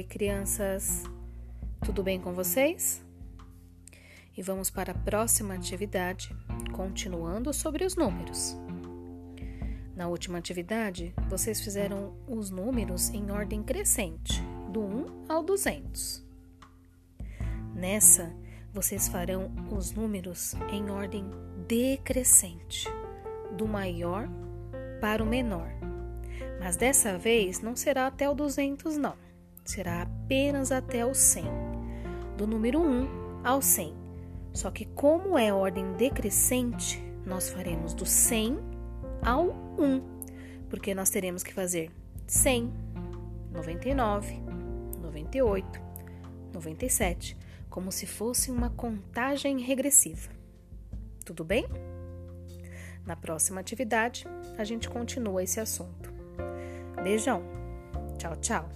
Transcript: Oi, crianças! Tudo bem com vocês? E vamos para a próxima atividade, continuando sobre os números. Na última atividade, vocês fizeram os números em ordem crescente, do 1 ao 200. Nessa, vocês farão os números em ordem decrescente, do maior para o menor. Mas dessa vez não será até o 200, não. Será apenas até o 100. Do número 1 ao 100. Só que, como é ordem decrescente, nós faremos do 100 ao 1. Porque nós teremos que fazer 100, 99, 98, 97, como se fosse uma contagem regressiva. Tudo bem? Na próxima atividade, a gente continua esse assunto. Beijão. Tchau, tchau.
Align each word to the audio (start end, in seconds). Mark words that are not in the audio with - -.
Oi, 0.00 0.04
crianças! 0.04 1.04
Tudo 1.84 2.02
bem 2.02 2.18
com 2.18 2.32
vocês? 2.32 3.04
E 4.34 4.40
vamos 4.40 4.70
para 4.70 4.92
a 4.92 4.94
próxima 4.94 5.52
atividade, 5.52 6.34
continuando 6.72 7.52
sobre 7.52 7.84
os 7.84 7.96
números. 7.96 8.56
Na 9.94 10.08
última 10.08 10.38
atividade, 10.38 11.14
vocês 11.28 11.60
fizeram 11.60 12.14
os 12.26 12.50
números 12.50 13.10
em 13.10 13.30
ordem 13.30 13.62
crescente, 13.62 14.42
do 14.72 14.80
1 14.80 15.26
ao 15.28 15.42
200. 15.42 16.24
Nessa, 17.74 18.34
vocês 18.72 19.06
farão 19.06 19.52
os 19.70 19.92
números 19.92 20.54
em 20.72 20.90
ordem 20.90 21.26
decrescente, 21.68 22.88
do 23.54 23.68
maior 23.68 24.26
para 24.98 25.22
o 25.22 25.26
menor. 25.26 25.68
Mas 26.58 26.74
dessa 26.74 27.18
vez 27.18 27.60
não 27.60 27.76
será 27.76 28.06
até 28.06 28.30
o 28.30 28.34
200, 28.34 28.96
não. 28.96 29.29
Será 29.64 30.02
apenas 30.02 30.72
até 30.72 31.04
o 31.04 31.14
100. 31.14 31.44
Do 32.36 32.46
número 32.46 32.80
1 32.80 33.42
ao 33.44 33.62
100. 33.62 33.94
Só 34.52 34.70
que, 34.70 34.84
como 34.84 35.38
é 35.38 35.52
ordem 35.52 35.92
decrescente, 35.92 37.02
nós 37.24 37.50
faremos 37.50 37.94
do 37.94 38.04
100 38.04 38.58
ao 39.22 39.48
1. 39.78 40.02
Porque 40.68 40.94
nós 40.94 41.10
teremos 41.10 41.42
que 41.42 41.52
fazer 41.52 41.90
100, 42.26 42.72
99, 43.52 44.40
98, 45.00 45.80
97, 46.52 47.36
como 47.68 47.92
se 47.92 48.06
fosse 48.06 48.50
uma 48.50 48.70
contagem 48.70 49.60
regressiva. 49.60 50.30
Tudo 51.24 51.44
bem? 51.44 51.66
Na 53.06 53.16
próxima 53.16 53.60
atividade, 53.60 54.26
a 54.58 54.64
gente 54.64 54.88
continua 54.88 55.42
esse 55.42 55.60
assunto. 55.60 56.12
Beijão. 57.02 57.42
Tchau, 58.18 58.36
tchau. 58.36 58.68